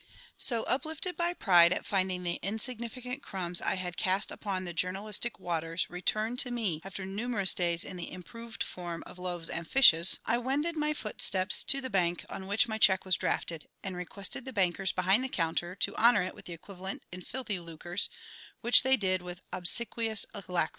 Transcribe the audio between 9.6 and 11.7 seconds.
fishes, I wended my footsteps